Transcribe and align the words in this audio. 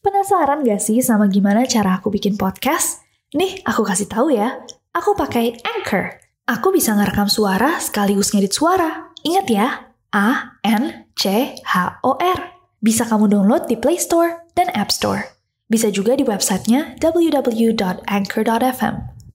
Penasaran 0.00 0.64
gak 0.64 0.80
sih 0.80 1.04
sama 1.04 1.28
gimana 1.28 1.68
cara 1.68 2.00
aku 2.00 2.08
bikin 2.08 2.40
podcast? 2.40 3.04
Nih, 3.36 3.60
aku 3.68 3.84
kasih 3.84 4.08
tahu 4.08 4.32
ya. 4.32 4.64
Aku 4.96 5.12
pakai 5.12 5.60
Anchor. 5.60 6.16
Aku 6.48 6.72
bisa 6.72 6.96
ngerekam 6.96 7.28
suara 7.28 7.76
sekaligus 7.76 8.32
ngedit 8.32 8.56
suara. 8.56 9.12
Ingat 9.28 9.46
ya, 9.52 9.92
A 10.16 10.56
N 10.64 11.04
C 11.12 11.52
H 11.60 12.00
O 12.00 12.16
R. 12.16 12.40
Bisa 12.80 13.04
kamu 13.04 13.28
download 13.28 13.68
di 13.68 13.76
Play 13.76 14.00
Store 14.00 14.48
dan 14.56 14.72
App 14.72 14.88
Store. 14.88 15.36
Bisa 15.68 15.92
juga 15.92 16.16
di 16.16 16.24
websitenya 16.24 16.96
www.anchor.fm. 16.96 18.94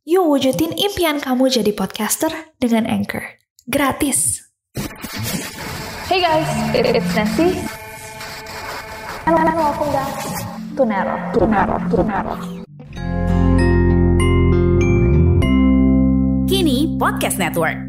Yuk 0.09 0.25
wujudin 0.25 0.73
impian 0.81 1.21
kamu 1.21 1.45
jadi 1.53 1.77
podcaster 1.77 2.33
dengan 2.57 2.89
Anchor. 2.89 3.37
Gratis. 3.69 4.49
Hey 6.09 6.25
guys, 6.25 6.49
it's 6.73 7.13
Nancy. 7.13 7.74
And 9.27 9.33
welcome 9.57 9.91
back 9.91 10.21
to 10.77 10.85
Nero. 10.85 11.17
To 11.33 11.47
Nero. 11.49 11.81
To 11.89 12.03
Nero. 12.05 12.33
Kini 16.45 16.93
Podcast 17.01 17.41
Network. 17.41 17.81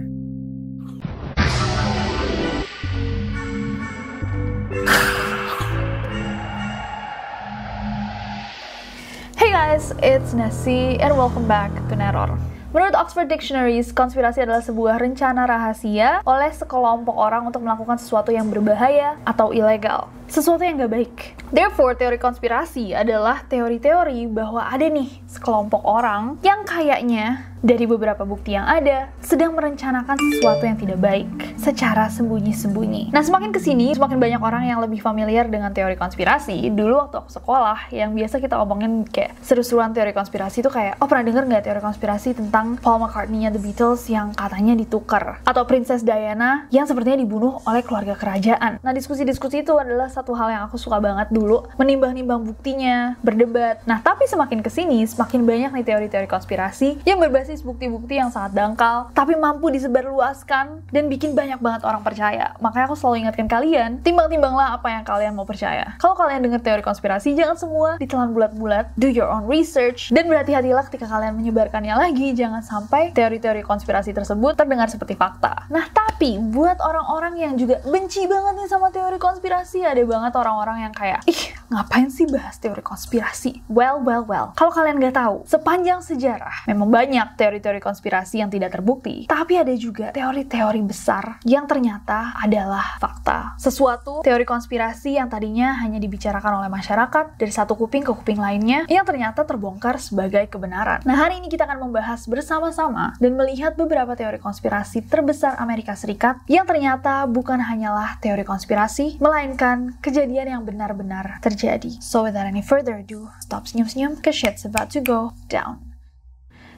Hey 9.37 9.53
guys, 9.53 9.93
it's 10.03 10.33
Nessie 10.33 10.97
and 10.99 11.19
welcome 11.19 11.47
back 11.47 11.71
to 11.93 11.95
Neror. 11.97 12.41
Menurut 12.77 12.93
Oxford 12.93 13.33
Dictionaries, 13.33 13.89
konspirasi 13.89 14.45
adalah 14.45 14.61
sebuah 14.61 15.01
rencana 15.01 15.49
rahasia 15.49 16.21
oleh 16.29 16.53
sekelompok 16.53 17.17
orang 17.17 17.49
untuk 17.49 17.65
melakukan 17.65 17.97
sesuatu 17.97 18.29
yang 18.29 18.53
berbahaya 18.53 19.17
atau 19.25 19.49
ilegal. 19.49 20.13
Sesuatu 20.29 20.61
yang 20.61 20.85
gak 20.85 20.93
baik. 20.93 21.17
Therefore, 21.49 21.97
teori 21.97 22.21
konspirasi 22.21 22.93
adalah 22.93 23.49
teori-teori 23.49 24.29
bahwa 24.29 24.69
ada 24.69 24.93
nih 24.93 25.09
sekelompok 25.25 25.89
orang 25.89 26.37
yang 26.45 26.69
kayaknya 26.69 27.49
dari 27.65 27.89
beberapa 27.89 28.23
bukti 28.29 28.57
yang 28.57 28.69
ada 28.69 29.09
sedang 29.25 29.57
merencanakan 29.57 30.17
sesuatu 30.17 30.63
yang 30.65 30.79
tidak 30.79 30.99
baik 31.01 31.27
secara 31.57 32.07
sembunyi-sembunyi. 32.13 33.11
Nah, 33.11 33.25
semakin 33.25 33.51
ke 33.51 33.61
sini, 33.61 33.93
semakin 33.97 34.21
banyak 34.21 34.41
orang 34.41 34.69
yang 34.69 34.79
lebih 34.81 35.01
familiar 35.01 35.49
dengan 35.49 35.73
teori 35.73 35.97
konspirasi. 35.99 36.69
Dulu 36.73 36.95
waktu 37.09 37.17
aku 37.25 37.31
sekolah, 37.33 37.91
yang 37.91 38.13
biasa 38.15 38.39
kita 38.39 38.61
omongin 38.61 39.03
kayak 39.09 39.35
seru-seruan 39.43 39.91
teori 39.97 40.13
konspirasi 40.13 40.63
itu 40.63 40.71
kayak, 40.71 41.01
oh 41.01 41.09
pernah 41.09 41.25
denger 41.27 41.45
nggak 41.49 41.65
teori 41.67 41.81
konspirasi 41.83 42.37
tentang 42.37 42.79
Paul 42.79 43.03
McCartney-nya 43.03 43.51
The 43.51 43.61
Beatles 43.61 44.07
yang 44.07 44.37
katanya 44.37 44.77
ditukar? 44.79 45.43
Atau 45.43 45.65
Princess 45.67 46.05
Diana 46.07 46.69
yang 46.71 46.87
sepertinya 46.87 47.19
dibunuh 47.19 47.59
oleh 47.65 47.83
keluarga 47.83 48.15
kerajaan. 48.15 48.79
Nah, 48.79 48.93
diskusi-diskusi 48.95 49.67
itu 49.67 49.75
adalah 49.75 50.07
satu 50.13 50.37
hal 50.37 50.53
yang 50.53 50.63
aku 50.69 50.79
suka 50.79 51.03
banget 51.03 51.33
dulu, 51.33 51.67
menimbang-nimbang 51.81 52.47
buktinya, 52.47 53.19
berdebat. 53.25 53.83
Nah, 53.89 53.99
tapi 54.05 54.29
semakin 54.29 54.63
ke 54.63 54.71
sini, 54.71 55.03
semakin 55.03 55.43
banyak 55.43 55.71
nih 55.73 55.87
teori-teori 55.87 56.29
konspirasi 56.31 57.03
yang 57.03 57.19
berbasis 57.19 57.56
bukti-bukti 57.65 58.21
yang 58.21 58.29
sangat 58.29 58.53
dangkal, 58.53 59.09
tapi 59.17 59.37
mampu 59.37 59.73
disebarluaskan 59.73 60.89
dan 60.93 61.05
bikin 61.09 61.33
banyak 61.33 61.61
banget 61.61 61.83
orang 61.89 62.05
percaya. 62.05 62.53
Makanya 62.61 62.93
aku 62.93 62.97
selalu 62.97 63.27
ingatkan 63.27 63.49
kalian, 63.49 63.91
timbang-timbanglah 64.05 64.77
apa 64.77 64.93
yang 64.93 65.05
kalian 65.09 65.33
mau 65.33 65.49
percaya. 65.49 65.97
Kalau 65.97 66.13
kalian 66.13 66.45
dengar 66.45 66.61
teori 66.61 66.85
konspirasi, 66.85 67.33
jangan 67.33 67.57
semua 67.57 67.89
ditelan 67.97 68.37
bulat-bulat, 68.37 68.93
do 69.01 69.09
your 69.09 69.33
own 69.33 69.49
research, 69.49 70.13
dan 70.13 70.29
berhati-hatilah 70.29 70.85
ketika 70.93 71.09
kalian 71.09 71.35
menyebarkannya 71.41 71.97
lagi, 71.97 72.37
jangan 72.37 72.61
sampai 72.61 73.17
teori-teori 73.17 73.65
konspirasi 73.65 74.13
tersebut 74.13 74.55
terdengar 74.55 74.93
seperti 74.93 75.17
fakta. 75.17 75.67
Nah, 75.73 75.89
tapi 75.89 76.37
buat 76.37 76.77
orang-orang 76.85 77.41
yang 77.41 77.53
juga 77.57 77.81
benci 77.83 78.29
banget 78.29 78.61
nih 78.61 78.69
sama 78.69 78.93
teori 78.93 79.17
konspirasi, 79.17 79.83
ada 79.83 80.05
banget 80.05 80.33
orang-orang 80.37 80.89
yang 80.89 80.93
kayak, 80.93 81.25
ih 81.25 81.56
ngapain 81.69 82.09
sih 82.09 82.31
bahas 82.31 82.57
teori 82.63 82.81
konspirasi? 82.81 83.67
Well, 83.67 84.01
well, 84.01 84.23
well. 84.23 84.55
Kalau 84.55 84.71
kalian 84.71 85.03
nggak 85.03 85.17
tahu, 85.19 85.37
sepanjang 85.51 86.01
sejarah 86.01 86.65
memang 86.71 86.89
banyak 86.89 87.35
teori-teori 87.35 87.83
konspirasi 87.83 88.39
yang 88.39 88.51
tidak 88.53 88.73
terbukti, 88.79 89.27
tapi 89.27 89.59
ada 89.59 89.75
juga 89.75 90.15
teori-teori 90.15 90.81
besar 90.87 91.43
yang 91.43 91.67
ternyata 91.67 92.39
adalah 92.39 92.97
fakta. 93.03 93.59
Sesuatu 93.59 94.23
teori 94.23 94.47
konspirasi 94.47 95.19
yang 95.19 95.27
tadinya 95.27 95.75
hanya 95.83 95.99
dibicarakan 95.99 96.63
oleh 96.63 96.71
masyarakat 96.71 97.35
dari 97.35 97.53
satu 97.53 97.75
kuping 97.75 98.07
ke 98.07 98.13
kuping 98.15 98.39
lainnya 98.39 98.87
yang 98.87 99.03
ternyata 99.03 99.43
terbongkar 99.43 99.99
sebagai 99.99 100.47
kebenaran. 100.47 101.03
Nah, 101.03 101.19
hari 101.19 101.43
ini 101.43 101.51
kita 101.51 101.67
akan 101.67 101.91
membahas 101.91 102.23
bersama-sama 102.31 103.19
dan 103.19 103.35
melihat 103.35 103.75
beberapa 103.75 104.15
teori 104.15 104.39
konspirasi 104.39 105.03
terbesar 105.11 105.59
Amerika 105.59 105.99
Serikat 105.99 106.39
yang 106.47 106.63
ternyata 106.63 107.27
bukan 107.27 107.59
hanyalah 107.59 108.23
teori 108.23 108.47
konspirasi, 108.47 109.19
melainkan 109.19 109.99
kejadian 109.99 110.55
yang 110.59 110.63
benar-benar 110.63 111.43
terjadi. 111.43 111.56
So 111.99 112.23
without 112.23 112.47
any 112.47 112.61
further 112.61 113.01
ado, 113.01 113.33
stop 113.41 113.65
senyum-senyum, 113.67 114.21
cause 114.21 114.37
shit's 114.37 114.69
about 114.69 114.93
to 114.93 115.01
go 115.01 115.33
down. 115.49 115.97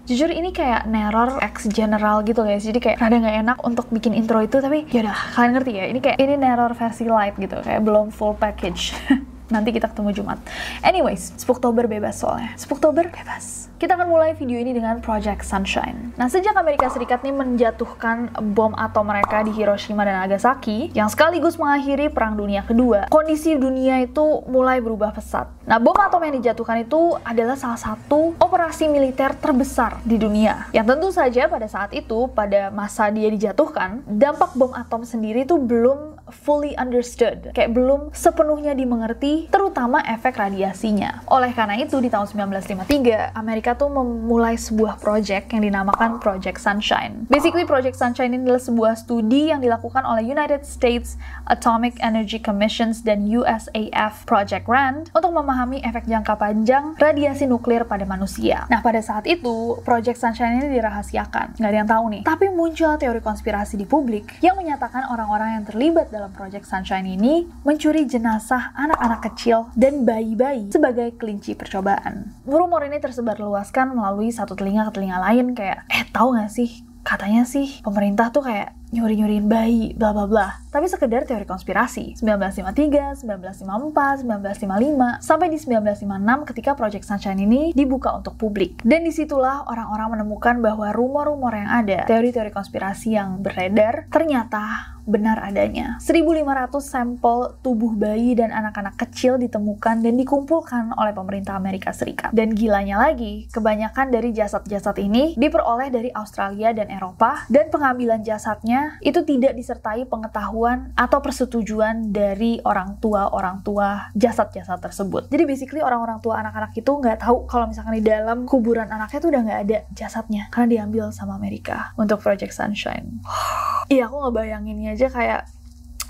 Jujur 0.08 0.32
ini 0.32 0.56
kayak 0.56 0.88
neror 0.88 1.36
X 1.44 1.68
general 1.68 2.24
gitu 2.24 2.40
guys, 2.40 2.64
jadi 2.64 2.80
kayak 2.80 2.96
rada 2.96 3.20
nggak 3.20 3.38
enak 3.44 3.58
untuk 3.60 3.92
bikin 3.92 4.16
intro 4.16 4.40
itu, 4.40 4.56
tapi 4.56 4.88
yaudah 4.88 5.36
kalian 5.36 5.52
ngerti 5.52 5.72
ya, 5.76 5.84
ini 5.84 6.00
kayak 6.00 6.16
ini 6.16 6.34
neror 6.40 6.72
versi 6.72 7.04
light 7.04 7.36
gitu, 7.36 7.60
kayak 7.60 7.84
belum 7.84 8.08
full 8.08 8.32
package. 8.32 8.96
Nanti 9.48 9.72
kita 9.72 9.88
ketemu 9.88 10.12
Jumat. 10.12 10.38
Anyways, 10.84 11.32
Spooktober 11.40 11.88
bebas 11.88 12.20
soalnya. 12.20 12.52
Spooktober 12.60 13.08
bebas. 13.08 13.72
Kita 13.78 13.94
akan 13.94 14.10
mulai 14.10 14.34
video 14.34 14.58
ini 14.58 14.74
dengan 14.74 14.98
Project 14.98 15.46
Sunshine. 15.46 16.10
Nah, 16.18 16.26
sejak 16.26 16.50
Amerika 16.58 16.90
Serikat 16.90 17.22
nih 17.22 17.30
menjatuhkan 17.30 18.34
bom 18.50 18.74
atom 18.74 19.06
mereka 19.06 19.46
di 19.46 19.54
Hiroshima 19.54 20.02
dan 20.02 20.18
Nagasaki, 20.18 20.90
yang 20.98 21.06
sekaligus 21.06 21.54
mengakhiri 21.54 22.10
Perang 22.10 22.34
Dunia 22.34 22.66
Kedua, 22.66 23.06
kondisi 23.06 23.54
dunia 23.54 24.02
itu 24.02 24.42
mulai 24.50 24.82
berubah 24.82 25.14
pesat. 25.14 25.46
Nah, 25.62 25.78
bom 25.78 25.94
atom 25.94 26.18
yang 26.26 26.42
dijatuhkan 26.42 26.82
itu 26.82 27.14
adalah 27.22 27.54
salah 27.54 27.78
satu 27.78 28.34
operasi 28.42 28.90
militer 28.90 29.38
terbesar 29.38 30.02
di 30.02 30.18
dunia. 30.18 30.66
Yang 30.74 30.98
tentu 30.98 31.08
saja 31.14 31.46
pada 31.46 31.70
saat 31.70 31.94
itu, 31.94 32.26
pada 32.34 32.74
masa 32.74 33.14
dia 33.14 33.30
dijatuhkan, 33.30 34.02
dampak 34.10 34.58
bom 34.58 34.74
atom 34.74 35.06
sendiri 35.06 35.46
itu 35.46 35.54
belum 35.54 36.18
fully 36.34 36.74
understood. 36.74 37.54
Kayak 37.54 37.78
belum 37.78 38.10
sepenuhnya 38.10 38.74
dimengerti, 38.74 39.37
terutama 39.46 40.02
efek 40.02 40.34
radiasinya. 40.34 41.22
Oleh 41.30 41.54
karena 41.54 41.78
itu, 41.78 42.02
di 42.02 42.10
tahun 42.10 42.26
1953, 42.26 43.38
Amerika 43.38 43.78
tuh 43.78 43.86
memulai 43.94 44.58
sebuah 44.58 44.98
project 44.98 45.54
yang 45.54 45.62
dinamakan 45.62 46.18
Project 46.18 46.58
Sunshine. 46.58 47.30
Basically, 47.30 47.62
Project 47.62 47.94
Sunshine 47.94 48.34
ini 48.34 48.42
adalah 48.50 48.58
sebuah 48.58 48.98
studi 48.98 49.54
yang 49.54 49.62
dilakukan 49.62 50.02
oleh 50.02 50.26
United 50.26 50.66
States 50.66 51.14
Atomic 51.46 51.94
Energy 52.02 52.42
Commissions 52.42 53.06
dan 53.06 53.28
USAF 53.28 54.26
Project 54.26 54.66
RAND 54.66 55.14
untuk 55.14 55.30
memahami 55.30 55.78
efek 55.86 56.10
jangka 56.10 56.34
panjang 56.34 56.98
radiasi 56.98 57.46
nuklir 57.46 57.86
pada 57.86 58.02
manusia. 58.08 58.66
Nah, 58.72 58.82
pada 58.82 58.98
saat 58.98 59.28
itu, 59.30 59.78
Project 59.86 60.18
Sunshine 60.18 60.58
ini 60.64 60.80
dirahasiakan. 60.80 61.60
Nggak 61.60 61.70
ada 61.70 61.78
yang 61.78 61.90
tahu 61.90 62.04
nih. 62.10 62.22
Tapi 62.24 62.46
muncul 62.50 62.96
teori 62.96 63.20
konspirasi 63.20 63.76
di 63.76 63.84
publik 63.84 64.40
yang 64.40 64.56
menyatakan 64.56 65.06
orang-orang 65.12 65.60
yang 65.60 65.64
terlibat 65.68 66.08
dalam 66.08 66.32
Project 66.32 66.64
Sunshine 66.64 67.04
ini 67.04 67.44
mencuri 67.62 68.08
jenazah 68.08 68.72
anak-anak 68.72 69.27
kecil 69.32 69.68
dan 69.74 70.06
bayi-bayi 70.06 70.70
sebagai 70.70 71.18
kelinci 71.18 71.58
percobaan. 71.58 72.32
Rumor 72.46 72.86
ini 72.86 73.02
tersebar 73.02 73.36
luaskan 73.42 73.98
melalui 73.98 74.30
satu 74.30 74.54
telinga 74.54 74.88
ke 74.88 75.00
telinga 75.00 75.18
lain 75.20 75.52
kayak, 75.52 75.84
eh 75.90 76.06
tahu 76.08 76.38
nggak 76.38 76.52
sih 76.52 76.86
katanya 77.08 77.48
sih 77.48 77.80
pemerintah 77.80 78.28
tuh 78.28 78.44
kayak 78.44 78.77
nyuri-nyuriin 78.90 79.46
bayi, 79.46 79.92
bla 79.96 80.12
bla 80.16 80.24
bla. 80.24 80.48
Tapi 80.68 80.86
sekedar 80.88 81.24
teori 81.24 81.48
konspirasi. 81.48 82.20
1953, 82.20 83.24
1954, 83.24 84.24
1955, 84.24 85.24
sampai 85.24 85.46
di 85.48 85.58
1956 85.58 86.48
ketika 86.52 86.70
Project 86.76 87.04
Sunshine 87.08 87.40
ini 87.42 87.72
dibuka 87.72 88.12
untuk 88.12 88.36
publik. 88.36 88.80
Dan 88.84 89.04
di 89.04 89.12
situlah 89.12 89.64
orang-orang 89.68 90.20
menemukan 90.20 90.60
bahwa 90.60 90.92
rumor-rumor 90.92 91.52
yang 91.56 91.70
ada, 91.70 92.04
teori-teori 92.04 92.52
konspirasi 92.52 93.16
yang 93.16 93.40
beredar, 93.40 94.06
ternyata 94.12 94.96
benar 95.08 95.40
adanya. 95.40 95.96
1.500 96.04 96.44
sampel 96.84 97.56
tubuh 97.64 97.96
bayi 97.96 98.36
dan 98.36 98.52
anak-anak 98.52 99.00
kecil 99.00 99.40
ditemukan 99.40 100.04
dan 100.04 100.14
dikumpulkan 100.20 100.92
oleh 101.00 101.16
pemerintah 101.16 101.56
Amerika 101.56 101.96
Serikat. 101.96 102.28
Dan 102.36 102.52
gilanya 102.52 103.00
lagi, 103.00 103.48
kebanyakan 103.48 104.12
dari 104.12 104.36
jasad-jasad 104.36 105.00
ini 105.00 105.32
diperoleh 105.40 105.88
dari 105.88 106.12
Australia 106.12 106.76
dan 106.76 106.92
Eropa, 106.92 107.48
dan 107.48 107.72
pengambilan 107.72 108.20
jasadnya 108.20 108.77
itu 109.04 109.20
tidak 109.22 109.52
disertai 109.54 110.04
pengetahuan 110.08 110.92
atau 110.94 111.18
persetujuan 111.22 112.10
dari 112.10 112.58
orang 112.64 112.98
tua-orang 112.98 113.62
tua 113.62 114.10
jasad-jasad 114.16 114.78
tersebut. 114.80 115.28
Jadi 115.30 115.42
basically 115.44 115.82
orang-orang 115.84 116.18
tua 116.18 116.40
anak-anak 116.40 116.74
itu 116.74 116.90
nggak 116.90 117.22
tahu 117.22 117.44
kalau 117.46 117.70
misalkan 117.70 117.98
di 117.98 118.04
dalam 118.04 118.44
kuburan 118.48 118.88
anaknya 118.88 119.18
tuh 119.18 119.30
udah 119.30 119.42
nggak 119.44 119.60
ada 119.68 119.78
jasadnya 119.94 120.50
karena 120.52 120.80
diambil 120.80 121.10
sama 121.14 121.36
Amerika 121.36 121.92
untuk 122.00 122.22
Project 122.22 122.54
Sunshine. 122.54 123.20
Iya, 123.88 124.04
aku 124.04 124.20
ngebayanginnya 124.20 124.92
aja 124.92 125.08
kayak 125.08 125.48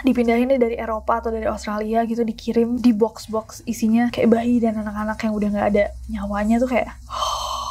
dipindahin 0.06 0.50
dari 0.54 0.78
Eropa 0.78 1.18
atau 1.18 1.34
dari 1.34 1.46
Australia 1.50 2.06
gitu 2.06 2.22
dikirim 2.22 2.78
di 2.78 2.94
box-box 2.94 3.66
isinya 3.66 4.14
kayak 4.14 4.30
bayi 4.30 4.62
dan 4.62 4.78
anak-anak 4.78 5.18
yang 5.18 5.34
udah 5.34 5.48
nggak 5.50 5.68
ada 5.74 5.84
nyawanya 6.06 6.62
tuh 6.62 6.70
kayak 6.70 6.94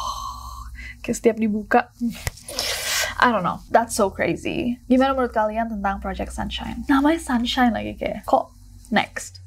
kayak 1.04 1.16
setiap 1.16 1.36
dibuka 1.40 1.88
I 3.18 3.34
don't 3.34 3.42
know, 3.42 3.58
that's 3.74 3.98
so 3.98 4.10
crazy. 4.10 4.78
Gimana 4.86 5.10
menurut 5.18 5.34
kalian 5.34 5.66
tentang 5.66 5.98
Project 5.98 6.30
Sunshine? 6.30 6.86
Namanya 6.86 7.18
Sunshine 7.18 7.74
lagi 7.74 7.98
kayak, 7.98 8.22
kok 8.22 8.54
next? 8.94 9.42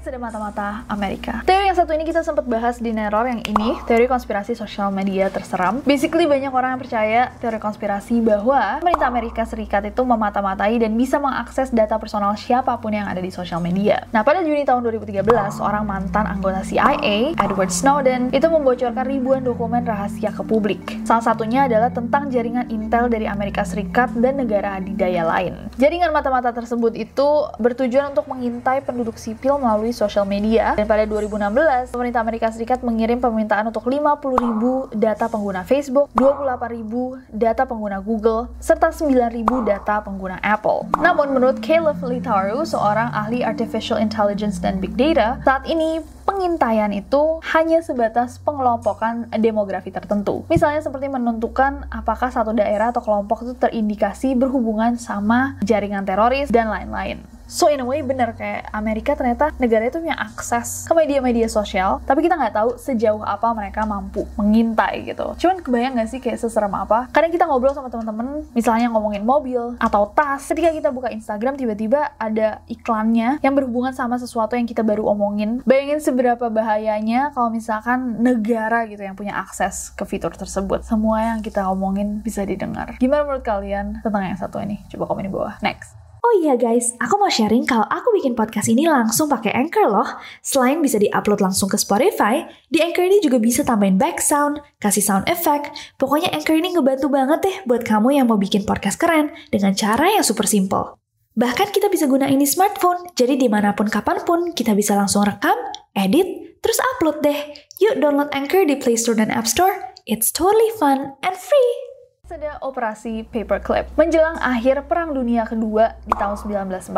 Next 0.00 0.16
ada 0.16 0.24
mata-mata 0.32 0.68
Amerika. 0.88 1.44
Teori 1.44 1.68
yang 1.68 1.76
satu 1.76 1.92
ini 1.92 2.08
kita 2.08 2.24
sempat 2.24 2.48
bahas 2.48 2.80
di 2.80 2.88
Neror 2.88 3.28
yang 3.28 3.44
ini, 3.44 3.76
teori 3.84 4.08
konspirasi 4.08 4.56
sosial 4.56 4.88
media 4.88 5.28
terseram. 5.28 5.84
Basically 5.84 6.24
banyak 6.24 6.48
orang 6.48 6.72
yang 6.72 6.80
percaya 6.80 7.20
teori 7.36 7.60
konspirasi 7.60 8.24
bahwa 8.24 8.80
pemerintah 8.80 9.12
Amerika 9.12 9.44
Serikat 9.44 9.84
itu 9.92 10.00
memata-matai 10.00 10.80
dan 10.80 10.96
bisa 10.96 11.20
mengakses 11.20 11.68
data 11.68 12.00
personal 12.00 12.32
siapa 12.32 12.80
pun 12.80 12.96
yang 12.96 13.12
ada 13.12 13.20
di 13.20 13.28
sosial 13.28 13.60
media. 13.60 14.08
Nah, 14.08 14.24
pada 14.24 14.40
Juni 14.40 14.64
tahun 14.64 14.88
2013, 14.88 15.60
seorang 15.60 15.84
mantan 15.84 16.32
anggota 16.32 16.64
CIA, 16.64 17.36
Edward 17.36 17.68
Snowden, 17.68 18.32
itu 18.32 18.48
membocorkan 18.48 19.04
ribuan 19.04 19.44
dokumen 19.44 19.84
rahasia 19.84 20.32
ke 20.32 20.40
publik. 20.40 20.80
Salah 21.04 21.28
satunya 21.28 21.68
adalah 21.68 21.92
tentang 21.92 22.32
jaringan 22.32 22.72
intel 22.72 23.12
dari 23.12 23.28
Amerika 23.28 23.68
Serikat 23.68 24.16
dan 24.16 24.40
negara 24.40 24.80
adidaya 24.80 25.28
lain. 25.28 25.68
Jaringan 25.76 26.08
mata-mata 26.08 26.56
tersebut 26.56 26.96
itu 26.96 27.28
bertujuan 27.60 28.16
untuk 28.16 28.24
mengintai 28.32 28.80
penduduk 28.80 29.20
sipil 29.20 29.60
melalui 29.60 29.89
melalui 29.90 29.98
sosial 29.98 30.26
media. 30.26 30.78
Dan 30.78 30.86
pada 30.86 31.04
2016, 31.04 31.90
pemerintah 31.90 32.20
Amerika 32.22 32.46
Serikat 32.54 32.78
mengirim 32.86 33.18
permintaan 33.18 33.66
untuk 33.66 33.90
50.000 33.90 34.94
data 34.94 35.26
pengguna 35.26 35.66
Facebook, 35.66 36.06
28.000 36.14 37.34
data 37.34 37.62
pengguna 37.66 37.98
Google, 37.98 38.54
serta 38.62 38.94
9.000 38.94 39.42
data 39.66 39.98
pengguna 40.06 40.38
Apple. 40.40 40.86
Namun 41.02 41.34
menurut 41.34 41.58
Caleb 41.58 41.98
Litaru, 42.06 42.62
seorang 42.62 43.10
ahli 43.10 43.42
artificial 43.42 43.98
intelligence 43.98 44.62
dan 44.62 44.78
big 44.78 44.94
data, 44.94 45.42
saat 45.42 45.66
ini 45.66 45.98
pengintaian 46.30 46.94
itu 46.94 47.42
hanya 47.50 47.82
sebatas 47.82 48.38
pengelompokan 48.38 49.26
demografi 49.42 49.90
tertentu. 49.90 50.46
Misalnya 50.46 50.78
seperti 50.78 51.10
menentukan 51.10 51.90
apakah 51.90 52.30
satu 52.30 52.54
daerah 52.54 52.94
atau 52.94 53.02
kelompok 53.02 53.42
itu 53.42 53.54
terindikasi 53.58 54.38
berhubungan 54.38 54.94
sama 54.94 55.58
jaringan 55.66 56.06
teroris 56.06 56.46
dan 56.54 56.70
lain-lain. 56.70 57.26
So 57.50 57.66
in 57.66 57.82
a 57.82 57.86
way 57.86 57.98
bener 58.06 58.30
kayak 58.38 58.70
Amerika 58.70 59.18
ternyata 59.18 59.50
negara 59.58 59.90
itu 59.90 59.98
punya 59.98 60.14
akses 60.14 60.86
ke 60.86 60.94
media-media 60.94 61.50
sosial, 61.50 61.98
tapi 62.06 62.22
kita 62.22 62.38
nggak 62.38 62.54
tahu 62.54 62.70
sejauh 62.78 63.26
apa 63.26 63.50
mereka 63.58 63.82
mampu 63.82 64.22
mengintai 64.38 65.02
gitu. 65.02 65.34
Cuman 65.34 65.58
kebayang 65.58 65.98
nggak 65.98 66.08
sih 66.14 66.22
kayak 66.22 66.38
seserem 66.38 66.70
apa? 66.78 67.10
Kadang 67.10 67.34
kita 67.34 67.50
ngobrol 67.50 67.74
sama 67.74 67.90
teman-teman, 67.90 68.46
misalnya 68.54 68.86
ngomongin 68.94 69.26
mobil 69.26 69.74
atau 69.82 70.14
tas, 70.14 70.46
ketika 70.46 70.70
kita 70.70 70.88
buka 70.94 71.10
Instagram 71.10 71.58
tiba-tiba 71.58 72.14
ada 72.22 72.62
iklannya 72.70 73.42
yang 73.42 73.58
berhubungan 73.58 73.90
sama 73.98 74.14
sesuatu 74.22 74.54
yang 74.54 74.70
kita 74.70 74.86
baru 74.86 75.10
omongin. 75.10 75.58
Bayangin 75.66 75.98
seberapa 75.98 76.46
bahayanya 76.46 77.34
kalau 77.34 77.50
misalkan 77.50 78.22
negara 78.22 78.86
gitu 78.86 79.02
yang 79.02 79.18
punya 79.18 79.34
akses 79.34 79.90
ke 79.98 80.06
fitur 80.06 80.30
tersebut. 80.38 80.86
Semua 80.86 81.34
yang 81.34 81.42
kita 81.42 81.66
omongin 81.66 82.22
bisa 82.22 82.46
didengar. 82.46 82.94
Gimana 83.02 83.26
menurut 83.26 83.42
kalian 83.42 83.98
tentang 84.06 84.22
yang 84.22 84.38
satu 84.38 84.62
ini? 84.62 84.86
Coba 84.86 85.10
komen 85.10 85.26
di 85.26 85.34
bawah. 85.34 85.58
Next. 85.66 85.99
Oh 86.20 86.36
iya 86.36 86.52
guys, 86.52 86.92
aku 87.00 87.16
mau 87.16 87.32
sharing 87.32 87.64
kalau 87.64 87.88
aku 87.88 88.12
bikin 88.12 88.36
podcast 88.36 88.68
ini 88.68 88.84
langsung 88.84 89.24
pakai 89.32 89.56
Anchor 89.56 89.88
loh. 89.88 90.04
Selain 90.44 90.76
bisa 90.84 91.00
diupload 91.00 91.40
langsung 91.40 91.72
ke 91.72 91.80
Spotify, 91.80 92.44
di 92.68 92.84
Anchor 92.84 93.08
ini 93.08 93.24
juga 93.24 93.40
bisa 93.40 93.64
tambahin 93.64 93.96
back 93.96 94.20
sound, 94.20 94.60
kasih 94.84 95.00
sound 95.00 95.24
effect. 95.32 95.72
Pokoknya 95.96 96.28
Anchor 96.36 96.60
ini 96.60 96.76
ngebantu 96.76 97.08
banget 97.08 97.40
deh 97.40 97.56
buat 97.64 97.88
kamu 97.88 98.20
yang 98.20 98.28
mau 98.28 98.36
bikin 98.36 98.68
podcast 98.68 99.00
keren 99.00 99.32
dengan 99.48 99.72
cara 99.72 100.12
yang 100.12 100.20
super 100.20 100.44
simple. 100.44 101.00
Bahkan 101.40 101.72
kita 101.72 101.88
bisa 101.88 102.04
gunain 102.04 102.36
di 102.36 102.44
smartphone, 102.44 103.08
jadi 103.16 103.40
di 103.40 103.48
mana 103.48 103.72
pun 103.72 103.88
kapan 103.88 104.20
pun 104.28 104.52
kita 104.52 104.76
bisa 104.76 104.92
langsung 104.92 105.24
rekam, 105.24 105.56
edit, 105.96 106.60
terus 106.60 106.76
upload 106.94 107.24
deh. 107.24 107.56
Yuk 107.80 107.96
download 107.96 108.28
Anchor 108.36 108.68
di 108.68 108.76
Play 108.76 109.00
Store 109.00 109.16
dan 109.16 109.32
App 109.32 109.48
Store. 109.48 109.72
It's 110.04 110.28
totally 110.28 110.68
fun 110.76 111.16
and 111.24 111.32
free. 111.32 111.89
Ada 112.30 112.62
operasi 112.62 113.26
Paperclip. 113.26 113.90
Menjelang 113.98 114.38
akhir 114.38 114.86
Perang 114.86 115.10
Dunia 115.10 115.42
Kedua 115.42 115.98
di 116.06 116.14
tahun 116.14 116.38
1945, 116.38 116.94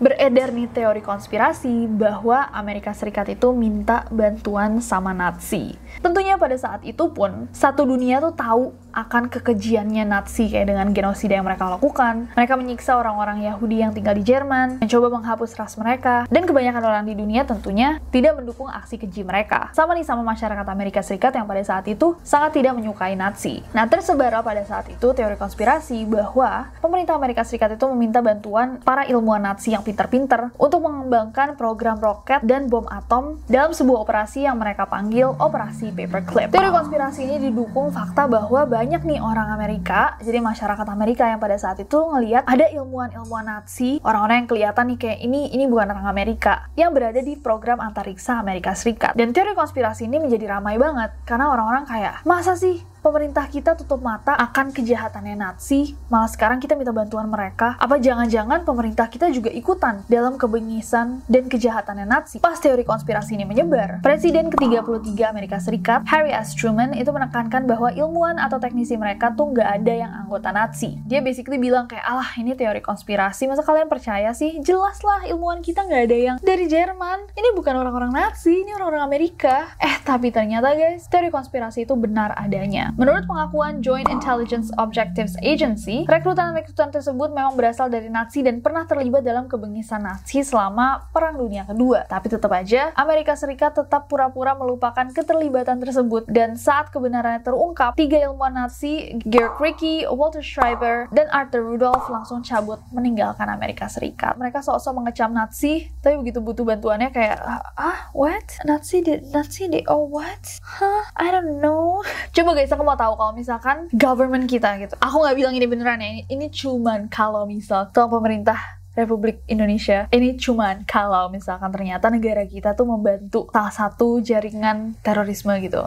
beredar 0.00 0.48
nih 0.56 0.68
teori 0.72 1.04
konspirasi 1.04 1.84
bahwa 1.84 2.48
Amerika 2.48 2.96
Serikat 2.96 3.28
itu 3.28 3.52
minta 3.52 4.08
bantuan 4.08 4.80
sama 4.80 5.12
Nazi. 5.12 5.76
Tentunya 6.00 6.40
pada 6.40 6.56
saat 6.56 6.80
itu 6.80 7.12
pun, 7.12 7.44
satu 7.52 7.84
dunia 7.84 8.24
tuh 8.24 8.32
tahu 8.32 8.72
akan 8.98 9.30
kekejiannya 9.30 10.02
Nazi 10.02 10.50
kayak 10.50 10.74
dengan 10.74 10.90
genosida 10.90 11.38
yang 11.38 11.46
mereka 11.46 11.70
lakukan. 11.70 12.34
Mereka 12.34 12.58
menyiksa 12.58 12.98
orang-orang 12.98 13.46
Yahudi 13.46 13.78
yang 13.78 13.94
tinggal 13.94 14.18
di 14.18 14.26
Jerman, 14.26 14.82
mencoba 14.82 15.06
menghapus 15.14 15.54
ras 15.54 15.78
mereka, 15.78 16.26
dan 16.26 16.42
kebanyakan 16.42 16.82
orang 16.82 17.04
di 17.06 17.14
dunia 17.14 17.46
tentunya 17.46 18.02
tidak 18.10 18.42
mendukung 18.42 18.66
aksi 18.66 18.98
keji 18.98 19.22
mereka. 19.22 19.70
Sama 19.70 19.94
nih 19.94 20.02
sama 20.02 20.26
masyarakat 20.26 20.66
Amerika 20.66 20.98
Serikat 20.98 21.30
yang 21.38 21.46
pada 21.46 21.62
saat 21.62 21.86
itu 21.86 22.18
sangat 22.26 22.58
tidak 22.58 22.74
menyukai 22.74 23.14
Nazi. 23.14 23.62
Nah, 23.70 23.86
tersebar 23.86 24.34
pada 24.42 24.66
saat 24.66 24.90
itu 24.90 25.14
teori 25.14 25.38
konspirasi 25.38 26.02
bahwa 26.04 26.74
pemerintah 26.82 27.14
Amerika 27.14 27.46
Serikat 27.46 27.78
itu 27.78 27.86
meminta 27.94 28.18
bantuan 28.18 28.82
para 28.82 29.06
ilmuwan 29.06 29.46
Nazi 29.46 29.78
yang 29.78 29.86
pinter-pinter 29.86 30.50
untuk 30.58 30.82
mengembangkan 30.82 31.54
program 31.54 32.02
roket 32.02 32.42
dan 32.42 32.66
bom 32.66 32.84
atom 32.90 33.38
dalam 33.46 33.70
sebuah 33.70 34.02
operasi 34.02 34.42
yang 34.42 34.58
mereka 34.58 34.90
panggil 34.90 35.30
Operasi 35.38 35.94
Paperclip. 35.94 36.50
Teori 36.50 36.70
konspirasi 36.72 37.20
ini 37.28 37.36
didukung 37.48 37.94
fakta 37.94 38.26
bahwa 38.26 38.64
banyak 38.66 38.87
nih 38.88 39.20
orang 39.20 39.52
Amerika, 39.52 40.16
jadi 40.24 40.40
masyarakat 40.40 40.88
Amerika 40.88 41.28
yang 41.28 41.36
pada 41.36 41.60
saat 41.60 41.76
itu 41.76 42.00
ngelihat 42.00 42.48
ada 42.48 42.64
ilmuwan-ilmuwan 42.72 43.44
Nazi, 43.44 44.00
orang-orang 44.00 44.44
yang 44.44 44.48
kelihatan 44.48 44.84
nih 44.88 44.98
kayak 44.98 45.18
ini 45.20 45.52
ini 45.52 45.68
bukan 45.68 45.92
orang 45.92 46.08
Amerika, 46.08 46.72
yang 46.72 46.96
berada 46.96 47.20
di 47.20 47.36
program 47.36 47.84
antariksa 47.84 48.40
Amerika 48.40 48.72
Serikat. 48.72 49.12
Dan 49.12 49.36
teori 49.36 49.52
konspirasi 49.52 50.08
ini 50.08 50.16
menjadi 50.16 50.56
ramai 50.56 50.80
banget 50.80 51.12
karena 51.28 51.52
orang-orang 51.52 51.84
kayak 51.84 52.24
masa 52.24 52.56
sih 52.56 52.80
pemerintah 53.00 53.46
kita 53.48 53.78
tutup 53.78 54.02
mata 54.02 54.34
akan 54.34 54.74
kejahatannya 54.74 55.38
Nazi, 55.38 55.94
malah 56.10 56.28
sekarang 56.28 56.58
kita 56.58 56.74
minta 56.74 56.90
bantuan 56.90 57.30
mereka. 57.30 57.78
Apa 57.78 57.96
jangan-jangan 57.96 58.66
pemerintah 58.66 59.06
kita 59.06 59.30
juga 59.30 59.48
ikutan 59.48 60.02
dalam 60.10 60.36
kebengisan 60.36 61.22
dan 61.30 61.46
kejahatannya 61.46 62.06
Nazi? 62.06 62.36
Pas 62.42 62.58
teori 62.58 62.82
konspirasi 62.82 63.38
ini 63.38 63.46
menyebar, 63.46 64.02
Presiden 64.02 64.50
ke-33 64.50 65.18
Amerika 65.24 65.56
Serikat, 65.62 66.04
Harry 66.10 66.34
S. 66.34 66.52
Truman, 66.58 66.94
itu 66.94 67.08
menekankan 67.08 67.64
bahwa 67.64 67.94
ilmuwan 67.94 68.36
atau 68.42 68.58
teknisi 68.58 68.98
mereka 68.98 69.30
tuh 69.32 69.54
nggak 69.54 69.68
ada 69.80 69.92
yang 69.94 70.12
anggota 70.26 70.50
Nazi. 70.50 70.98
Dia 71.06 71.22
basically 71.22 71.56
bilang 71.56 71.86
kayak, 71.86 72.04
alah 72.04 72.34
ini 72.36 72.58
teori 72.58 72.82
konspirasi, 72.82 73.46
masa 73.46 73.62
kalian 73.62 73.86
percaya 73.86 74.34
sih? 74.34 74.58
Jelaslah 74.60 75.30
ilmuwan 75.30 75.62
kita 75.62 75.86
nggak 75.86 76.02
ada 76.10 76.16
yang 76.16 76.36
dari 76.42 76.66
Jerman. 76.66 77.30
Ini 77.32 77.54
bukan 77.54 77.74
orang-orang 77.78 78.12
Nazi, 78.12 78.66
ini 78.66 78.74
orang-orang 78.74 79.06
Amerika. 79.06 79.70
Eh, 79.78 80.00
tapi 80.02 80.34
ternyata 80.34 80.74
guys, 80.74 81.06
teori 81.06 81.30
konspirasi 81.30 81.86
itu 81.86 81.94
benar 81.94 82.34
adanya. 82.34 82.92
Menurut 82.98 83.30
pengakuan 83.30 83.78
Joint 83.78 84.10
Intelligence 84.10 84.74
Objectives 84.74 85.38
Agency, 85.38 86.02
rekrutan-rekrutan 86.10 86.90
tersebut 86.90 87.30
memang 87.30 87.54
berasal 87.54 87.86
dari 87.86 88.10
Nazi 88.10 88.42
dan 88.42 88.58
pernah 88.58 88.90
terlibat 88.90 89.22
dalam 89.22 89.46
kebengisan 89.46 90.02
Nazi 90.02 90.42
selama 90.42 91.06
Perang 91.14 91.38
Dunia 91.38 91.62
Kedua. 91.62 92.10
Tapi 92.10 92.26
tetap 92.26 92.50
aja, 92.50 92.90
Amerika 92.98 93.38
Serikat 93.38 93.78
tetap 93.78 94.10
pura-pura 94.10 94.58
melupakan 94.58 95.06
keterlibatan 95.14 95.78
tersebut 95.78 96.26
dan 96.26 96.58
saat 96.58 96.90
kebenarannya 96.90 97.38
terungkap, 97.46 97.94
tiga 97.94 98.18
ilmuwan 98.18 98.66
Nazi, 98.66 99.14
Georg 99.30 99.62
Ricky, 99.62 100.02
Walter 100.02 100.42
Schreiber, 100.42 101.06
dan 101.14 101.30
Arthur 101.30 101.70
Rudolph 101.70 102.10
langsung 102.10 102.42
cabut 102.42 102.82
meninggalkan 102.90 103.46
Amerika 103.46 103.86
Serikat. 103.86 104.34
Mereka 104.42 104.58
sok-sok 104.58 104.98
mengecam 104.98 105.30
Nazi, 105.30 105.86
tapi 106.02 106.18
begitu 106.18 106.42
butuh 106.42 106.66
bantuannya 106.66 107.14
kayak, 107.14 107.38
ah, 107.78 108.10
what? 108.10 108.58
Nazi 108.66 109.06
did, 109.06 109.22
Nazi 109.30 109.70
did, 109.70 109.86
oh 109.86 110.02
what? 110.02 110.58
Huh? 110.66 111.06
I 111.14 111.30
don't 111.30 111.62
know. 111.62 112.02
Coba 112.34 112.58
guys, 112.58 112.74
aku 112.78 112.86
mau 112.86 112.94
tahu 112.94 113.18
kalau 113.18 113.34
misalkan 113.34 113.90
government 113.90 114.46
kita 114.46 114.78
gitu. 114.78 114.94
Aku 115.02 115.18
nggak 115.18 115.34
bilang 115.34 115.50
ini 115.58 115.66
beneran 115.66 115.98
ya. 115.98 116.14
Ini, 116.14 116.22
ini 116.30 116.46
cuman 116.46 117.10
kalau 117.10 117.42
misal 117.42 117.90
tolong 117.90 118.22
pemerintah 118.22 118.78
Republik 118.94 119.42
Indonesia 119.46 120.10
ini 120.10 120.34
cuman 120.34 120.82
kalau 120.86 121.30
misalkan 121.30 121.70
ternyata 121.70 122.10
negara 122.10 122.42
kita 122.46 122.74
tuh 122.74 122.86
membantu 122.86 123.46
salah 123.50 123.74
satu 123.74 124.22
jaringan 124.22 124.94
terorisme 125.02 125.54
gitu. 125.58 125.82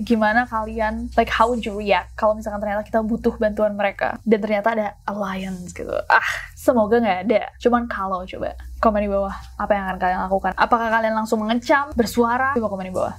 Gimana 0.00 0.44
kalian 0.44 1.12
like 1.16 1.28
how 1.32 1.48
would 1.48 1.64
you 1.64 1.72
react 1.76 2.12
kalau 2.16 2.36
misalkan 2.36 2.60
ternyata 2.60 2.84
kita 2.84 3.00
butuh 3.00 3.36
bantuan 3.40 3.72
mereka? 3.72 4.20
Dan 4.24 4.40
ternyata 4.44 4.76
ada 4.76 4.88
alliance 5.08 5.72
gitu. 5.72 5.92
Ah 6.08 6.28
semoga 6.56 7.00
nggak 7.00 7.20
ada. 7.28 7.52
Cuman 7.60 7.88
kalau 7.88 8.24
coba. 8.24 8.56
Komen 8.84 9.00
di 9.00 9.08
bawah 9.08 9.32
apa 9.56 9.72
yang 9.72 9.84
akan 9.88 9.96
kalian 9.96 10.20
lakukan. 10.28 10.52
Apakah 10.60 10.88
kalian 10.92 11.16
langsung 11.16 11.40
mengecam 11.40 11.92
bersuara? 11.96 12.52
Coba 12.56 12.68
komen 12.68 12.88
di 12.88 12.96
bawah. 12.96 13.16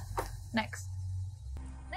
Next 0.54 0.95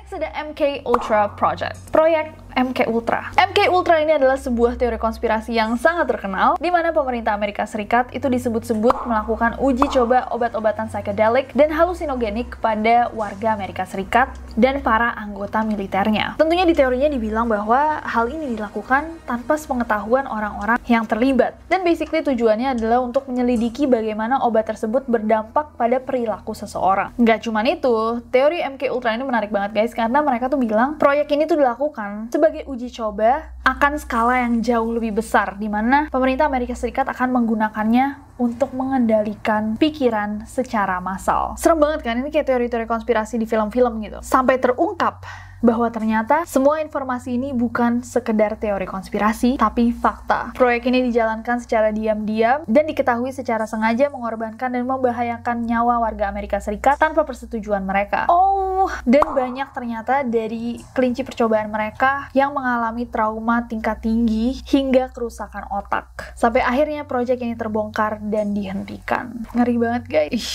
next 0.09 0.25
ada 0.25 0.33
MK 0.49 0.85
Ultra 0.85 1.29
Project. 1.37 1.93
Proyek 1.93 2.33
MK 2.59 2.91
Ultra. 2.91 3.31
MK 3.39 3.71
Ultra 3.71 4.03
ini 4.03 4.19
adalah 4.19 4.35
sebuah 4.35 4.75
teori 4.75 4.99
konspirasi 4.99 5.55
yang 5.55 5.79
sangat 5.79 6.11
terkenal, 6.11 6.59
di 6.59 6.67
mana 6.67 6.91
pemerintah 6.91 7.31
Amerika 7.31 7.63
Serikat 7.63 8.11
itu 8.11 8.27
disebut-sebut 8.27 9.07
melakukan 9.07 9.55
uji 9.63 9.87
coba 9.87 10.27
obat-obatan 10.35 10.91
psychedelic 10.91 11.55
dan 11.55 11.71
halusinogenik 11.71 12.59
kepada 12.59 13.07
warga 13.15 13.55
Amerika 13.55 13.87
Serikat 13.87 14.35
dan 14.59 14.83
para 14.83 15.15
anggota 15.15 15.63
militernya. 15.63 16.35
Tentunya 16.35 16.67
di 16.67 16.75
teorinya 16.75 17.07
dibilang 17.07 17.47
bahwa 17.47 18.03
hal 18.03 18.27
ini 18.27 18.59
dilakukan 18.59 19.07
tanpa 19.23 19.55
sepengetahuan 19.55 20.27
orang-orang 20.27 20.75
yang 20.83 21.07
terlibat. 21.07 21.55
Dan 21.71 21.87
basically 21.87 22.27
tujuannya 22.27 22.75
adalah 22.75 22.99
untuk 22.99 23.23
menyelidiki 23.31 23.87
bagaimana 23.87 24.43
obat 24.43 24.67
tersebut 24.67 25.07
berdampak 25.07 25.79
pada 25.79 26.03
perilaku 26.03 26.51
seseorang. 26.51 27.15
Nggak 27.15 27.39
cuman 27.47 27.65
itu, 27.71 28.19
teori 28.35 28.59
MK 28.67 28.91
Ultra 28.91 29.15
ini 29.15 29.23
menarik 29.23 29.47
banget 29.47 29.71
guys, 29.71 29.95
karena 29.95 30.19
mereka 30.19 30.51
tuh 30.51 30.59
bilang 30.59 30.99
proyek 30.99 31.31
ini 31.31 31.47
tuh 31.47 31.55
dilakukan 31.55 32.27
sebagai 32.27 32.49
uji 32.70 32.89
coba 32.89 33.53
akan 33.63 34.01
skala 34.01 34.41
yang 34.46 34.62
jauh 34.65 34.89
lebih 34.89 35.22
besar, 35.22 35.56
di 35.58 35.70
mana 35.70 36.10
pemerintah 36.10 36.50
Amerika 36.50 36.74
Serikat 36.74 37.06
akan 37.06 37.29
menggunakannya 37.38 38.38
untuk 38.41 38.72
mengendalikan 38.74 39.75
pikiran 39.75 40.48
secara 40.48 40.98
massal. 41.03 41.53
Serem 41.60 41.77
banget 41.77 42.01
kan? 42.08 42.18
Ini 42.18 42.29
kayak 42.32 42.48
teori-teori 42.48 42.88
konspirasi 42.88 43.36
di 43.38 43.46
film-film 43.46 44.00
gitu. 44.01 44.20
Sampai 44.24 44.58
terungkap 44.58 45.22
bahwa 45.59 45.87
ternyata 45.91 46.47
semua 46.47 46.79
informasi 46.79 47.35
ini 47.35 47.51
bukan 47.51 48.01
sekedar 48.03 48.55
teori 48.55 48.87
konspirasi, 48.87 49.59
tapi 49.59 49.91
fakta. 49.91 50.55
Proyek 50.55 50.87
ini 50.87 51.11
dijalankan 51.11 51.59
secara 51.59 51.91
diam-diam 51.91 52.63
dan 52.65 52.83
diketahui 52.87 53.35
secara 53.35 53.67
sengaja 53.67 54.07
mengorbankan 54.07 54.71
dan 54.71 54.83
membahayakan 54.87 55.67
nyawa 55.67 55.99
warga 56.03 56.31
Amerika 56.31 56.63
Serikat 56.63 56.95
tanpa 56.97 57.27
persetujuan 57.27 57.83
mereka. 57.83 58.25
Oh, 58.31 58.87
dan 59.03 59.23
banyak 59.35 59.69
ternyata 59.75 60.23
dari 60.23 60.79
kelinci 60.95 61.27
percobaan 61.27 61.67
mereka 61.67 62.31
yang 62.31 62.55
mengalami 62.55 63.07
trauma 63.07 63.67
tingkat 63.67 63.99
tinggi 63.99 64.63
hingga 64.71 65.11
kerusakan 65.11 65.67
otak. 65.75 66.35
Sampai 66.39 66.63
akhirnya 66.63 67.03
proyek 67.03 67.43
ini 67.43 67.59
terbongkar 67.59 68.23
dan 68.23 68.55
dihentikan. 68.55 69.43
Ngeri 69.51 69.75
banget 69.75 70.03
guys. 70.07 70.47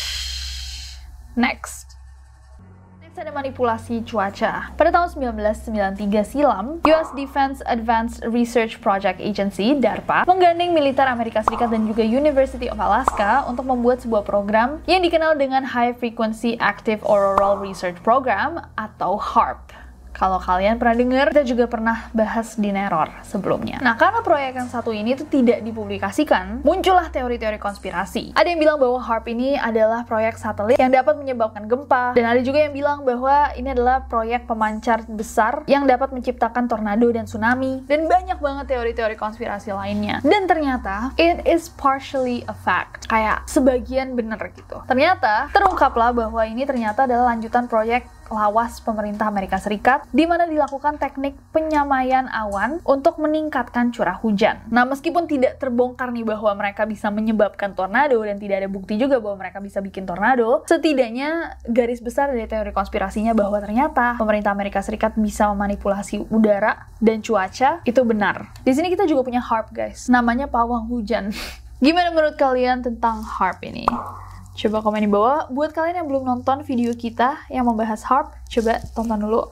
Next 1.35 1.84
ada 3.21 3.31
manipulasi 3.31 4.03
cuaca. 4.03 4.75
Pada 4.75 4.91
tahun 4.91 5.35
1993 5.37 6.25
silam, 6.27 6.83
US 6.83 7.11
Defense 7.15 7.63
Advanced 7.69 8.25
Research 8.27 8.83
Project 8.83 9.23
Agency, 9.23 9.77
DARPA, 9.79 10.27
menggandeng 10.27 10.75
militer 10.75 11.07
Amerika 11.07 11.45
Serikat 11.45 11.71
dan 11.71 11.87
juga 11.87 12.03
University 12.03 12.67
of 12.67 12.81
Alaska 12.81 13.47
untuk 13.47 13.69
membuat 13.69 14.03
sebuah 14.03 14.27
program 14.27 14.83
yang 14.91 15.05
dikenal 15.05 15.39
dengan 15.39 15.63
High 15.63 15.95
Frequency 16.01 16.59
Active 16.59 17.05
Auroral 17.07 17.61
Research 17.61 18.01
Program 18.03 18.59
atau 18.75 19.21
HARP. 19.21 19.84
Kalau 20.15 20.39
kalian 20.39 20.79
pernah 20.79 20.95
dengar, 20.95 21.27
kita 21.35 21.43
juga 21.43 21.67
pernah 21.67 22.07
bahas 22.15 22.55
di 22.55 22.71
Neror 22.71 23.11
sebelumnya. 23.27 23.83
Nah, 23.83 23.99
karena 23.99 24.23
proyek 24.23 24.55
yang 24.55 24.71
satu 24.71 24.95
ini 24.95 25.19
tuh 25.19 25.27
tidak 25.27 25.59
dipublikasikan, 25.67 26.63
muncullah 26.63 27.11
teori-teori 27.11 27.59
konspirasi. 27.59 28.31
Ada 28.39 28.55
yang 28.55 28.63
bilang 28.63 28.79
bahwa 28.79 29.03
HARP 29.03 29.35
ini 29.35 29.59
adalah 29.59 30.07
proyek 30.07 30.39
satelit 30.39 30.79
yang 30.79 30.95
dapat 30.95 31.19
menyebabkan 31.19 31.67
gempa, 31.67 32.15
dan 32.15 32.31
ada 32.31 32.39
juga 32.47 32.63
yang 32.63 32.71
bilang 32.71 33.03
bahwa 33.03 33.51
ini 33.59 33.75
adalah 33.75 34.07
proyek 34.07 34.47
pemancar 34.47 35.03
besar 35.11 35.67
yang 35.67 35.83
dapat 35.83 36.15
menciptakan 36.15 36.71
tornado 36.71 37.11
dan 37.11 37.27
tsunami, 37.27 37.83
dan 37.91 38.07
banyak 38.07 38.39
banget 38.39 38.71
teori-teori 38.71 39.19
konspirasi 39.19 39.75
lainnya. 39.75 40.23
Dan 40.23 40.47
ternyata, 40.47 41.11
it 41.19 41.43
is 41.43 41.67
partially 41.75 42.47
a 42.47 42.55
fact. 42.55 43.11
Kayak 43.11 43.51
sebagian 43.51 44.15
bener 44.15 44.39
gitu. 44.55 44.79
Ternyata, 44.87 45.51
terungkaplah 45.51 46.15
bahwa 46.15 46.47
ini 46.47 46.63
ternyata 46.63 47.11
adalah 47.11 47.35
lanjutan 47.35 47.67
proyek 47.67 48.07
lawas 48.31 48.81
pemerintah 48.81 49.29
Amerika 49.29 49.57
Serikat 49.61 50.07
di 50.13 50.25
mana 50.25 50.45
dilakukan 50.49 50.97
teknik 51.01 51.37
penyamaian 51.51 52.29
awan 52.31 52.81
untuk 52.85 53.21
meningkatkan 53.21 53.91
curah 53.91 54.21
hujan. 54.21 54.63
Nah, 54.69 54.87
meskipun 54.89 55.27
tidak 55.29 55.61
terbongkar 55.61 56.13
nih 56.13 56.25
bahwa 56.25 56.53
mereka 56.57 56.85
bisa 56.85 57.09
menyebabkan 57.09 57.73
tornado 57.73 58.21
dan 58.23 58.37
tidak 58.41 58.65
ada 58.65 58.69
bukti 58.71 58.97
juga 58.97 59.19
bahwa 59.19 59.45
mereka 59.45 59.59
bisa 59.61 59.83
bikin 59.85 60.05
tornado, 60.09 60.65
setidaknya 60.69 61.61
garis 61.67 62.01
besar 62.01 62.31
dari 62.31 62.47
teori 62.47 62.71
konspirasinya 62.71 63.33
bahwa 63.37 63.61
ternyata 63.61 64.17
pemerintah 64.17 64.55
Amerika 64.55 64.81
Serikat 64.81 65.17
bisa 65.17 65.51
memanipulasi 65.53 66.29
udara 66.31 66.89
dan 67.01 67.21
cuaca 67.21 67.81
itu 67.85 68.01
benar. 68.07 68.53
Di 68.63 68.73
sini 68.73 68.93
kita 68.93 69.05
juga 69.09 69.27
punya 69.27 69.43
HARP 69.43 69.75
guys, 69.75 70.07
namanya 70.09 70.47
pawang 70.49 70.87
hujan. 70.89 71.35
Gimana 71.85 72.15
menurut 72.15 72.39
kalian 72.41 72.81
tentang 72.81 73.21
HARP 73.21 73.61
ini? 73.69 73.85
Coba 74.55 74.87
komen 74.87 75.03
di 75.03 75.11
bawah. 75.11 75.51
Buat 75.51 75.75
kalian 75.75 75.99
yang 75.99 76.07
belum 76.07 76.23
nonton 76.23 76.63
video 76.63 76.95
kita 76.95 77.43
yang 77.51 77.67
membahas 77.67 78.07
harp, 78.07 78.39
coba 78.47 78.79
tonton 78.95 79.19
dulu 79.19 79.51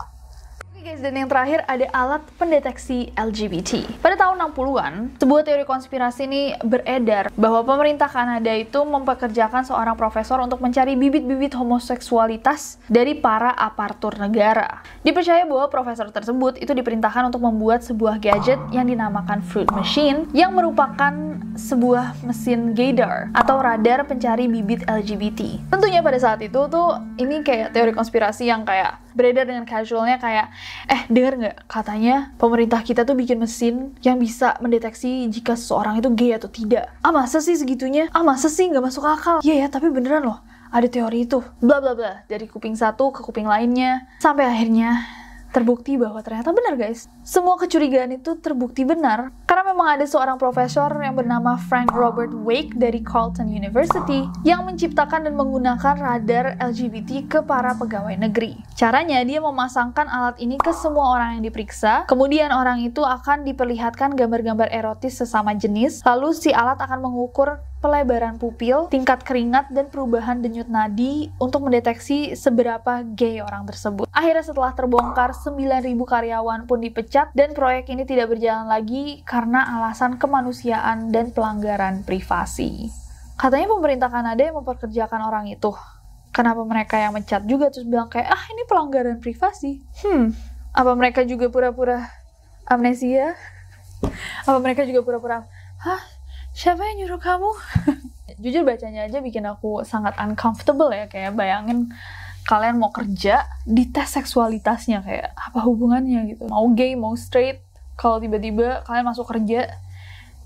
guys, 0.83 0.99
dan 0.99 1.15
yang 1.15 1.31
terakhir 1.31 1.63
ada 1.71 1.87
alat 1.95 2.23
pendeteksi 2.37 3.15
LGBT. 3.15 4.03
Pada 4.03 4.19
tahun 4.19 4.51
60-an, 4.51 5.15
sebuah 5.23 5.43
teori 5.47 5.63
konspirasi 5.63 6.27
ini 6.27 6.43
beredar 6.59 7.31
bahwa 7.39 7.63
pemerintah 7.63 8.11
Kanada 8.11 8.51
itu 8.51 8.83
mempekerjakan 8.83 9.63
seorang 9.63 9.95
profesor 9.95 10.43
untuk 10.43 10.59
mencari 10.59 10.99
bibit-bibit 10.99 11.55
homoseksualitas 11.55 12.83
dari 12.91 13.15
para 13.15 13.55
apartur 13.55 14.19
negara. 14.19 14.83
Dipercaya 15.07 15.47
bahwa 15.47 15.71
profesor 15.71 16.11
tersebut 16.11 16.59
itu 16.59 16.75
diperintahkan 16.75 17.31
untuk 17.31 17.47
membuat 17.47 17.87
sebuah 17.87 18.19
gadget 18.19 18.59
yang 18.75 18.91
dinamakan 18.91 19.39
Fruit 19.47 19.71
Machine 19.71 20.27
yang 20.35 20.51
merupakan 20.51 21.32
sebuah 21.55 22.25
mesin 22.25 22.73
gaydar 22.73 23.29
atau 23.37 23.61
radar 23.61 24.05
pencari 24.09 24.49
bibit 24.49 24.85
LGBT. 24.89 25.69
Tentunya 25.69 26.01
pada 26.01 26.19
saat 26.19 26.41
itu 26.41 26.61
tuh 26.69 26.99
ini 27.21 27.45
kayak 27.45 27.77
teori 27.77 27.93
konspirasi 27.93 28.49
yang 28.49 28.65
kayak 28.65 29.01
beredar 29.13 29.45
dengan 29.45 29.69
casualnya 29.69 30.17
kayak 30.17 30.49
eh 30.89 31.03
denger 31.13 31.33
nggak? 31.39 31.57
Katanya 31.69 32.33
pemerintah 32.41 32.81
kita 32.81 33.05
tuh 33.05 33.17
bikin 33.17 33.41
mesin 33.41 33.93
yang 34.01 34.17
bisa 34.17 34.57
mendeteksi 34.65 35.29
jika 35.29 35.57
seseorang 35.57 36.01
itu 36.01 36.09
gay 36.13 36.33
atau 36.37 36.49
tidak. 36.49 36.89
Ah 37.05 37.13
masa 37.13 37.39
sih 37.45 37.57
segitunya? 37.57 38.09
Ah 38.17 38.25
masa 38.25 38.49
sih? 38.49 38.69
Nggak 38.69 38.85
masuk 38.89 39.05
akal. 39.05 39.37
Iya 39.45 39.67
ya 39.67 39.69
tapi 39.69 39.93
beneran 39.93 40.25
loh 40.25 40.41
ada 40.73 40.89
teori 40.89 41.29
itu. 41.29 41.45
Bla 41.61 41.85
bla 41.85 41.93
bla 41.93 42.25
dari 42.27 42.49
kuping 42.49 42.73
satu 42.73 43.13
ke 43.13 43.21
kuping 43.21 43.45
lainnya. 43.45 44.09
Sampai 44.25 44.49
akhirnya 44.49 45.22
terbukti 45.53 46.01
bahwa 46.01 46.19
ternyata 46.25 46.51
benar 46.51 46.75
guys. 46.81 47.07
Semua 47.23 47.61
kecurigaan 47.61 48.17
itu 48.17 48.41
terbukti 48.41 48.83
benar 48.89 49.31
karena 49.45 49.77
memang 49.77 50.01
ada 50.01 50.09
seorang 50.09 50.41
profesor 50.41 50.89
yang 51.05 51.15
bernama 51.15 51.61
Frank 51.69 51.93
Robert 51.93 52.33
Wake 52.33 52.73
dari 52.75 53.05
Carleton 53.05 53.53
University 53.53 54.25
yang 54.43 54.65
menciptakan 54.65 55.29
dan 55.29 55.37
menggunakan 55.37 55.95
radar 56.01 56.57
LGBT 56.57 57.29
ke 57.29 57.39
para 57.45 57.77
pegawai 57.77 58.17
negeri. 58.17 58.57
Caranya 58.75 59.21
dia 59.23 59.39
memasangkan 59.45 60.09
alat 60.09 60.41
ini 60.41 60.57
ke 60.57 60.73
semua 60.73 61.13
orang 61.15 61.39
yang 61.39 61.45
diperiksa, 61.47 62.09
kemudian 62.09 62.51
orang 62.51 62.81
itu 62.81 63.05
akan 63.05 63.45
diperlihatkan 63.45 64.17
gambar-gambar 64.17 64.73
erotis 64.73 65.21
sesama 65.21 65.53
jenis, 65.53 66.01
lalu 66.09 66.33
si 66.33 66.51
alat 66.51 66.81
akan 66.81 67.05
mengukur 67.05 67.61
pelebaran 67.83 68.39
pupil, 68.39 68.87
tingkat 68.87 69.27
keringat, 69.27 69.67
dan 69.75 69.91
perubahan 69.91 70.39
denyut 70.39 70.71
nadi 70.71 71.35
untuk 71.43 71.67
mendeteksi 71.67 72.39
seberapa 72.39 73.03
gay 73.19 73.43
orang 73.43 73.67
tersebut. 73.67 74.07
Akhirnya 74.15 74.47
setelah 74.47 74.71
terbongkar, 74.71 75.35
9.000 75.35 75.91
karyawan 75.99 76.71
pun 76.71 76.79
dipecat 76.79 77.35
dan 77.35 77.51
proyek 77.59 77.91
ini 77.91 78.07
tidak 78.07 78.31
berjalan 78.31 78.71
lagi 78.71 79.27
karena 79.27 79.67
alasan 79.83 80.15
kemanusiaan 80.15 81.11
dan 81.11 81.35
pelanggaran 81.35 82.07
privasi. 82.07 82.95
Katanya 83.35 83.67
pemerintah 83.75 84.09
Kanada 84.09 84.39
yang 84.39 84.63
memperkerjakan 84.63 85.21
orang 85.27 85.51
itu. 85.51 85.75
Kenapa 86.31 86.63
mereka 86.63 86.97
yang 86.97 87.13
mencat 87.13 87.43
juga 87.45 87.69
terus 87.69 87.85
bilang 87.85 88.07
kayak, 88.07 88.31
ah 88.31 88.45
ini 88.55 88.63
pelanggaran 88.65 89.19
privasi? 89.19 89.83
Hmm, 90.01 90.31
apa 90.71 90.95
mereka 90.95 91.27
juga 91.27 91.51
pura-pura 91.51 92.07
amnesia? 92.65 93.35
Apa 94.47 94.63
mereka 94.63 94.87
juga 94.87 95.03
pura-pura, 95.03 95.45
hah 95.83 96.22
siapa 96.53 96.85
yang 96.85 97.05
nyuruh 97.05 97.21
kamu? 97.21 97.51
Jujur 98.43 98.63
bacanya 98.65 99.09
aja 99.09 99.21
bikin 99.21 99.45
aku 99.49 99.85
sangat 99.85 100.17
uncomfortable 100.21 100.93
ya, 100.93 101.09
kayak 101.09 101.37
bayangin 101.37 101.93
kalian 102.43 102.79
mau 102.81 102.91
kerja 102.91 103.47
di 103.63 103.87
tes 103.87 104.19
seksualitasnya 104.19 105.05
kayak 105.05 105.31
apa 105.37 105.61
hubungannya 105.63 106.35
gitu. 106.35 106.51
Mau 106.51 106.67
gay, 106.75 106.99
mau 106.99 107.15
straight, 107.15 107.63
kalau 107.95 108.19
tiba-tiba 108.19 108.83
kalian 108.83 109.07
masuk 109.07 109.31
kerja 109.31 109.79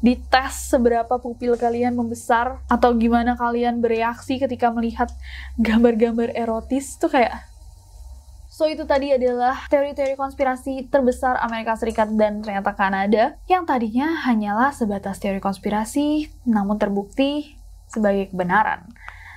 di 0.04 0.14
tes 0.28 0.52
seberapa 0.68 1.16
pupil 1.16 1.56
kalian 1.56 1.96
membesar 1.96 2.60
atau 2.68 2.92
gimana 2.92 3.32
kalian 3.32 3.80
bereaksi 3.80 4.36
ketika 4.36 4.68
melihat 4.68 5.08
gambar-gambar 5.56 6.36
erotis 6.36 7.00
tuh 7.00 7.08
kayak 7.08 7.48
So 8.56 8.64
itu 8.64 8.88
tadi 8.88 9.12
adalah 9.12 9.68
teori-teori 9.68 10.16
konspirasi 10.16 10.88
terbesar 10.88 11.36
Amerika 11.44 11.76
Serikat 11.76 12.08
dan 12.16 12.40
ternyata 12.40 12.72
Kanada 12.72 13.36
yang 13.52 13.68
tadinya 13.68 14.16
hanyalah 14.24 14.72
sebatas 14.72 15.20
teori 15.20 15.44
konspirasi 15.44 16.32
namun 16.48 16.80
terbukti 16.80 17.52
sebagai 17.84 18.32
kebenaran. 18.32 18.88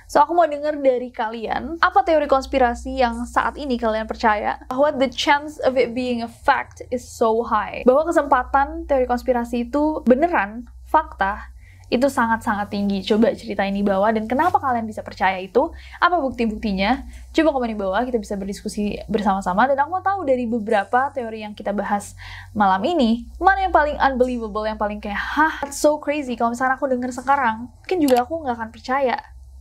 So 0.08 0.24
aku 0.24 0.32
mau 0.32 0.48
denger 0.48 0.80
dari 0.80 1.12
kalian 1.12 1.84
apa 1.84 2.00
teori 2.00 2.24
konspirasi 2.32 2.96
yang 2.96 3.28
saat 3.28 3.60
ini 3.60 3.76
kalian 3.76 4.08
percaya 4.08 4.56
bahwa 4.72 4.88
the 4.96 5.12
chance 5.12 5.60
of 5.68 5.76
it 5.76 5.92
being 5.92 6.24
a 6.24 6.30
fact 6.40 6.80
is 6.88 7.04
so 7.04 7.44
high. 7.44 7.84
Bahwa 7.84 8.08
kesempatan 8.08 8.88
teori 8.88 9.04
konspirasi 9.04 9.68
itu 9.68 10.00
beneran 10.08 10.64
fakta 10.88 11.49
itu 11.90 12.06
sangat-sangat 12.06 12.70
tinggi. 12.70 13.02
Coba 13.02 13.34
ceritain 13.34 13.74
di 13.74 13.82
bawah 13.82 14.14
dan 14.14 14.30
kenapa 14.30 14.62
kalian 14.62 14.86
bisa 14.86 15.02
percaya 15.02 15.42
itu? 15.42 15.74
Apa 15.98 16.22
bukti-buktinya? 16.22 17.04
Coba 17.34 17.50
komen 17.50 17.74
di 17.74 17.78
bawah, 17.78 18.00
kita 18.06 18.16
bisa 18.22 18.38
berdiskusi 18.38 19.02
bersama-sama 19.10 19.66
dan 19.66 19.82
aku 19.82 19.90
mau 19.90 20.02
tahu 20.02 20.22
dari 20.22 20.46
beberapa 20.46 21.10
teori 21.10 21.42
yang 21.42 21.52
kita 21.52 21.74
bahas 21.74 22.14
malam 22.54 22.80
ini, 22.86 23.26
mana 23.42 23.66
yang 23.66 23.74
paling 23.74 23.98
unbelievable, 23.98 24.62
yang 24.62 24.78
paling 24.78 25.02
kayak, 25.02 25.18
hah, 25.18 25.60
that's 25.66 25.82
so 25.82 25.98
crazy. 25.98 26.38
Kalau 26.38 26.54
misalnya 26.54 26.78
aku 26.78 26.86
denger 26.86 27.10
sekarang, 27.10 27.66
mungkin 27.66 27.98
juga 27.98 28.22
aku 28.22 28.38
nggak 28.46 28.54
akan 28.54 28.70
percaya. 28.70 29.18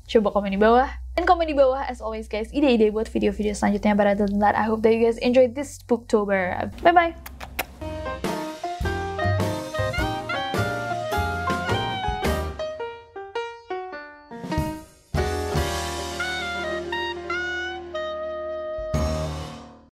Coba 0.09 0.33
komen 0.33 0.53
di 0.53 0.61
bawah. 0.61 0.89
Dan 1.13 1.27
komen 1.27 1.45
di 1.49 1.57
bawah, 1.57 1.83
as 1.85 1.99
always 1.99 2.31
guys, 2.31 2.49
ide-ide 2.55 2.89
buat 2.95 3.11
video-video 3.11 3.51
selanjutnya. 3.51 3.93
But 3.93 4.07
other 4.15 4.25
than 4.29 4.39
that, 4.39 4.55
I 4.55 4.65
hope 4.65 4.81
that 4.87 4.93
you 4.95 5.03
guys 5.03 5.19
enjoyed 5.19 5.53
this 5.53 5.81
Spooktober. 5.83 6.71
Bye-bye! 6.81 7.48